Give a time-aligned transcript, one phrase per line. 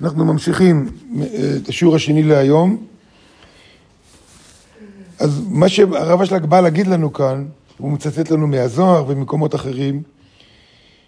[0.00, 0.88] אנחנו ממשיכים
[1.56, 2.86] את השיעור השני להיום.
[5.18, 7.44] אז מה שהרב אשלג בא להגיד לנו כאן,
[7.78, 10.02] הוא מצטט לנו מהזוהר וממקומות אחרים,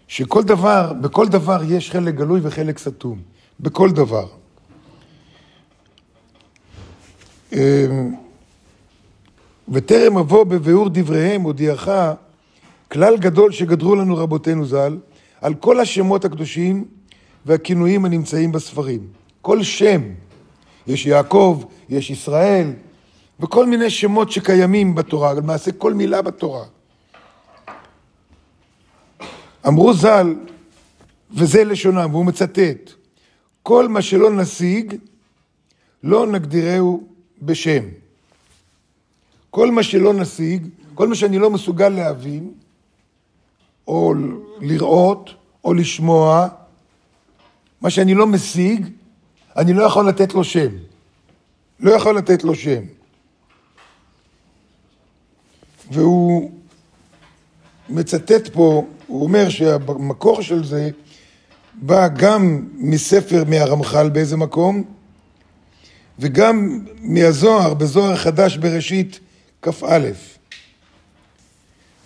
[0.08, 3.18] שכל דבר, בכל דבר יש חלק גלוי וחלק סתום.
[3.60, 4.26] בכל דבר.
[7.52, 8.14] אמ,
[9.68, 11.88] וטרם אבוא בביאור דבריהם הודיעך
[12.92, 14.98] כלל גדול שגדרו לנו רבותינו ז"ל
[15.40, 16.84] על כל השמות הקדושים
[17.46, 19.06] והכינויים הנמצאים בספרים.
[19.42, 20.02] כל שם,
[20.86, 22.72] יש יעקב, יש ישראל,
[23.40, 26.64] וכל מיני שמות שקיימים בתורה, למעשה כל מילה בתורה.
[29.66, 30.34] אמרו ז"ל,
[31.30, 32.92] וזה לשונם, והוא מצטט,
[33.62, 34.94] כל מה שלא נשיג,
[36.02, 37.02] לא נגדירהו
[37.42, 37.84] בשם.
[39.50, 42.50] כל מה שלא נשיג, כל מה שאני לא מסוגל להבין,
[43.88, 44.14] או
[44.60, 45.30] לראות,
[45.64, 46.48] או לשמוע,
[47.80, 48.86] מה שאני לא משיג,
[49.56, 50.68] אני לא יכול לתת לו שם.
[51.80, 52.82] לא יכול לתת לו שם.
[55.90, 56.50] והוא
[57.88, 60.90] מצטט פה, הוא אומר שהמקור של זה
[61.74, 64.84] בא גם מספר מהרמח"ל באיזה מקום,
[66.18, 69.20] וגם מהזוהר, בזוהר חדש בראשית
[69.62, 70.08] כ"א.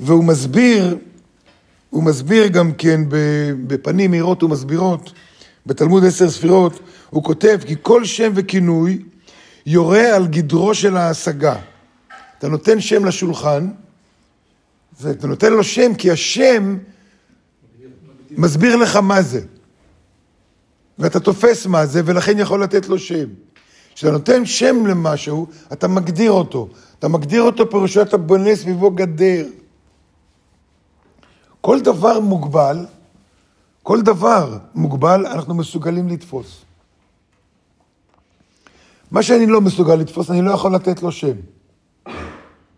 [0.01, 0.99] והוא מסביר,
[1.91, 3.01] הוא מסביר גם כן
[3.67, 5.12] בפנים מהירות ומסבירות,
[5.66, 6.80] בתלמוד עשר ספירות,
[7.11, 9.03] הוא כותב כי כל שם וכינוי
[9.66, 11.56] יורה על גדרו של ההשגה.
[12.39, 13.70] אתה נותן שם לשולחן,
[15.00, 16.78] ואתה נותן לו שם כי השם
[18.31, 19.41] מסביר לך מה זה.
[20.98, 23.27] ואתה תופס מה זה, ולכן יכול לתת לו שם.
[23.94, 26.69] כשאתה נותן שם למשהו, אתה מגדיר אותו.
[26.98, 29.47] אתה מגדיר אותו פירושו אתה בונה סביבו גדר.
[31.61, 32.86] כל דבר מוגבל,
[33.91, 36.65] כל דבר מוגבל, אנחנו מסוגלים לתפוס.
[39.11, 41.27] מה שאני לא מסוגל לתפוס, אני לא יכול לתת לו שם.
[41.29, 42.11] Okay?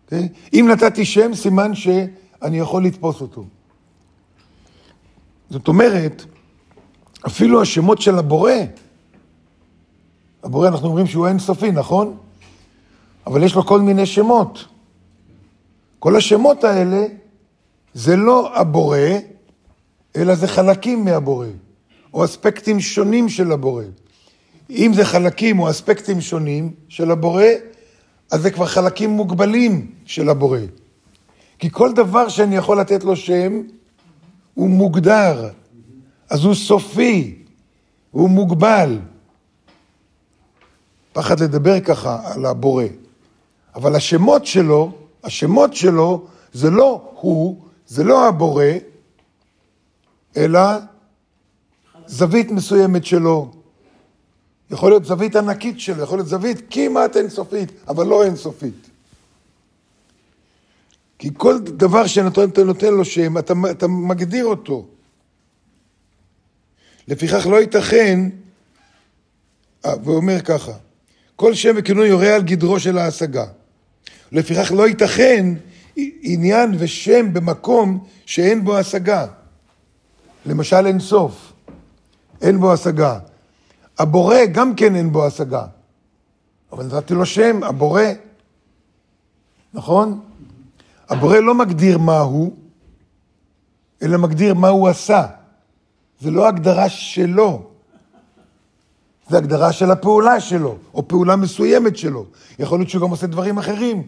[0.05, 0.29] אוקיי?
[0.53, 3.45] אם נתתי שם, סימן שאני יכול לתפוס אותו.
[5.49, 6.25] זאת אומרת,
[7.27, 8.51] אפילו השמות של הבורא,
[10.43, 12.17] הבורא, אנחנו אומרים שהוא אינסופי, נכון?
[13.27, 14.65] אבל יש לו כל מיני שמות.
[15.99, 17.05] כל השמות האלה
[17.93, 18.99] זה לא הבורא,
[20.15, 21.47] אלא זה חלקים מהבורא,
[22.13, 23.83] או אספקטים שונים של הבורא.
[24.69, 27.45] אם זה חלקים או אספקטים שונים של הבורא,
[28.31, 30.59] אז זה כבר חלקים מוגבלים של הבורא.
[31.59, 33.61] כי כל דבר שאני יכול לתת לו שם,
[34.53, 35.49] הוא מוגדר,
[36.29, 37.35] אז הוא סופי,
[38.11, 38.99] הוא מוגבל.
[41.13, 42.85] פחד לדבר ככה על הבורא.
[43.75, 44.91] אבל השמות שלו,
[45.23, 47.57] השמות שלו, זה לא הוא,
[47.87, 48.65] זה לא הבורא,
[50.37, 50.61] אלא
[52.07, 53.51] זווית מסוימת שלו.
[54.71, 58.89] יכול להיות זווית ענקית שלו, יכול להיות זווית כמעט אינסופית, אבל לא אינסופית.
[61.19, 64.85] כי כל דבר שאתה נותן לו שם, אתה, אתה מגדיר אותו.
[67.07, 68.29] לפיכך לא ייתכן,
[69.85, 70.71] אה, ואומר ככה,
[71.35, 73.45] כל שם וכינוי יורה על גדרו של ההשגה.
[74.31, 75.45] לפיכך לא ייתכן
[76.21, 79.27] עניין ושם במקום שאין בו השגה.
[80.45, 81.53] למשל אין סוף,
[82.41, 83.19] אין בו השגה.
[83.99, 85.65] הבורא גם כן אין בו השגה.
[86.71, 88.03] אבל נתתי לו שם, הבורא.
[89.73, 90.19] נכון?
[91.09, 92.53] הבורא לא מגדיר מה הוא,
[94.01, 95.27] אלא מגדיר מה הוא עשה.
[96.19, 97.69] זה לא הגדרה שלו,
[99.29, 102.25] זה הגדרה של הפעולה שלו, או פעולה מסוימת שלו.
[102.59, 104.03] יכול להיות שהוא גם עושה דברים אחרים.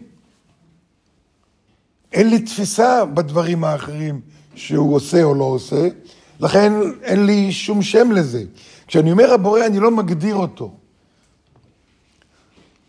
[2.12, 4.20] אין לי תפיסה בדברים האחרים
[4.54, 5.88] שהוא עושה או לא עושה,
[6.40, 8.44] לכן אין לי שום שם לזה.
[8.86, 10.74] כשאני אומר הבורא, אני לא מגדיר אותו.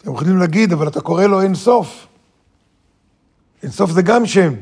[0.01, 2.07] אתם יכולים להגיד, אבל אתה קורא לו אין סוף.
[3.63, 4.53] אין סוף זה גם שם,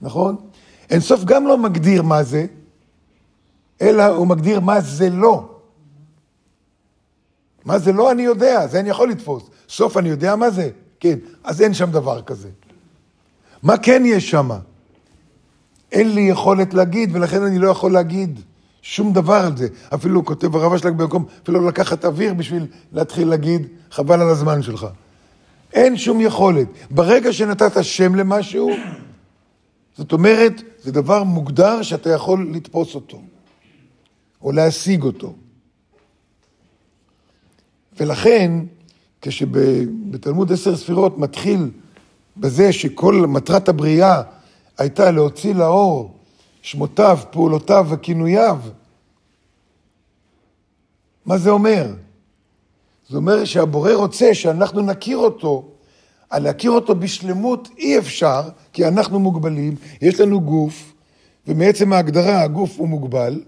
[0.00, 0.36] נכון?
[0.90, 2.46] אין סוף גם לא מגדיר מה זה,
[3.80, 5.48] אלא הוא מגדיר מה זה לא.
[7.64, 9.42] מה זה לא אני יודע, זה אני יכול לתפוס.
[9.68, 10.70] סוף אני יודע מה זה?
[11.00, 12.48] כן, אז אין שם דבר כזה.
[13.62, 14.50] מה כן יש שם?
[15.92, 18.40] אין לי יכולת להגיד, ולכן אני לא יכול להגיד
[18.82, 19.68] שום דבר על זה.
[19.94, 24.62] אפילו כותב הרב אשלג במקום, אפילו לא לקחת אוויר בשביל להתחיל להגיד, חבל על הזמן
[24.62, 24.86] שלך.
[25.72, 26.66] אין שום יכולת.
[26.90, 28.70] ברגע שנתת שם למשהו,
[29.96, 33.22] זאת אומרת, זה דבר מוגדר שאתה יכול לתפוס אותו,
[34.42, 35.34] או להשיג אותו.
[38.00, 38.52] ולכן,
[39.22, 41.70] כשבתלמוד עשר ספירות מתחיל
[42.36, 44.22] בזה שכל מטרת הבריאה
[44.80, 46.14] הייתה להוציא לאור
[46.62, 48.58] שמותיו, פעולותיו וכינוייו,
[51.26, 51.86] מה זה אומר?
[53.08, 55.64] זה אומר שהבורא רוצה שאנחנו נכיר אותו,
[56.30, 58.40] על להכיר אותו בשלמות אי אפשר,
[58.72, 60.92] כי אנחנו מוגבלים, יש לנו גוף,
[61.46, 63.42] ומעצם ההגדרה הגוף הוא מוגבל,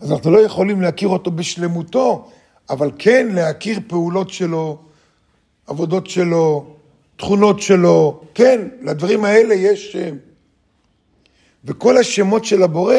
[0.00, 2.28] אז אנחנו לא יכולים להכיר אותו בשלמותו,
[2.70, 4.78] אבל כן להכיר פעולות שלו,
[5.66, 6.64] עבודות שלו,
[7.16, 10.16] תכונות שלו, כן, לדברים האלה יש שם.
[11.64, 12.94] וכל השמות של הבורא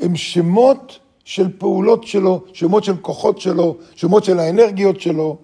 [0.00, 5.36] הם שמות של פעולות שלו, שמות של כוחות שלו, שמות של האנרגיות שלו.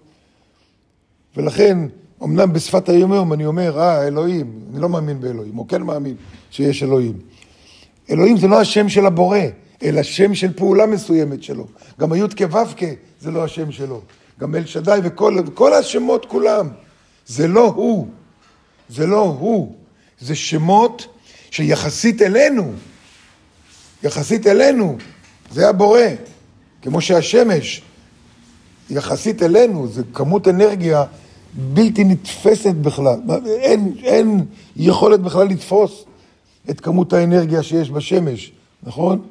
[1.36, 1.78] ולכן,
[2.22, 6.14] אמנם בשפת היום-יום אני אומר, אה, אלוהים, אני לא מאמין באלוהים, או כן מאמין
[6.50, 7.18] שיש אלוהים.
[8.10, 9.38] אלוהים זה לא השם של הבורא,
[9.82, 11.66] אלא שם של פעולה מסוימת שלו.
[12.00, 12.82] גם הי"ק ו"ק
[13.20, 14.00] זה לא השם שלו.
[14.40, 16.68] גם אל שדי וכל השמות כולם.
[17.26, 18.06] זה לא הוא.
[18.88, 19.74] זה לא הוא.
[20.20, 21.06] זה שמות
[21.50, 22.72] שיחסית אלינו,
[24.02, 24.98] יחסית אלינו,
[25.50, 26.00] זה הבורא.
[26.82, 27.82] כמו שהשמש,
[28.90, 31.04] יחסית אלינו, זה כמות אנרגיה
[31.54, 33.20] בלתי נתפסת בכלל.
[33.46, 34.44] אין, אין
[34.76, 36.04] יכולת בכלל לתפוס
[36.70, 38.52] את כמות האנרגיה שיש בשמש,
[38.82, 39.22] נכון?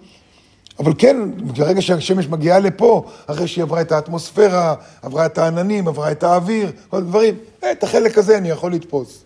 [0.79, 6.11] אבל כן, ברגע שהשמש מגיעה לפה, אחרי שהיא עברה את האטמוספירה, עברה את העננים, עברה
[6.11, 7.35] את האוויר, כל הדברים,
[7.71, 9.23] את החלק הזה אני יכול לתפוס.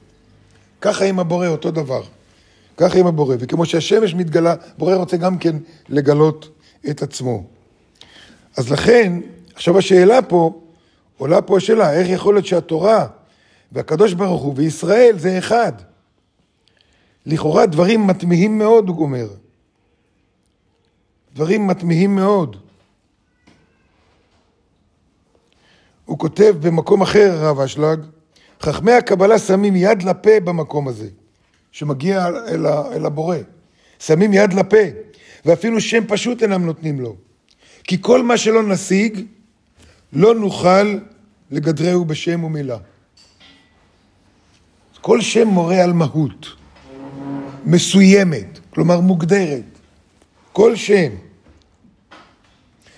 [0.81, 2.01] ככה עם הבורא, אותו דבר.
[2.77, 3.35] ככה עם הבורא.
[3.39, 5.55] וכמו שהשמש מתגלה, בורא רוצה גם כן
[5.89, 6.49] לגלות
[6.89, 7.43] את עצמו.
[8.57, 9.19] אז לכן,
[9.55, 10.61] עכשיו השאלה פה,
[11.17, 13.07] עולה פה השאלה, איך יכול להיות שהתורה
[13.71, 15.73] והקדוש ברוך הוא וישראל זה אחד?
[17.25, 19.27] לכאורה דברים מתמיהים מאוד, הוא אומר.
[21.35, 22.57] דברים מתמיהים מאוד.
[26.05, 27.99] הוא כותב במקום אחר, הרב אשלג,
[28.61, 31.09] חכמי הקבלה שמים יד לפה במקום הזה,
[31.73, 33.37] שמגיע אל, אל הבורא.
[33.99, 34.77] שמים יד לפה,
[35.45, 37.15] ואפילו שם פשוט אינם נותנים לו.
[37.83, 39.25] כי כל מה שלא נשיג,
[40.13, 40.97] לא נוכל
[41.51, 42.77] לגדרהו בשם ומילה.
[45.01, 46.47] כל שם מורה על מהות
[47.65, 49.63] מסוימת, כלומר מוגדרת.
[50.53, 51.11] כל שם.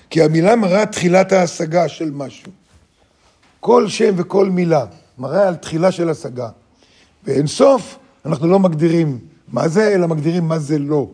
[0.10, 2.52] כי המילה מראה תחילת ההשגה של משהו.
[3.60, 4.86] כל שם וכל מילה
[5.18, 6.50] מראה על תחילה של השגה.
[7.24, 11.10] ואין סוף, אנחנו לא מגדירים מה זה, אלא מגדירים מה זה לא.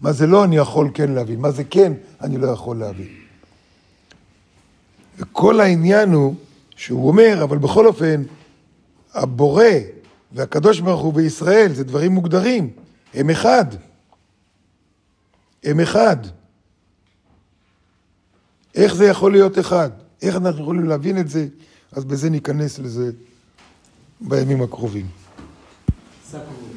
[0.00, 3.08] מה זה לא אני יכול כן להבין, מה זה כן אני לא יכול להבין.
[5.18, 6.34] וכל העניין הוא
[6.76, 8.22] שהוא אומר, אבל בכל אופן,
[9.14, 9.64] הבורא
[10.32, 12.70] והקדוש ברוך הוא בישראל זה דברים מוגדרים,
[13.14, 13.64] הם אחד.
[15.64, 16.16] הם אחד.
[18.74, 19.90] איך זה יכול להיות אחד?
[20.22, 21.46] איך אנחנו יכולים להבין את זה?
[21.92, 23.10] אז בזה ניכנס לזה
[24.20, 25.06] בימים הקרובים.
[26.30, 26.67] Ça pour.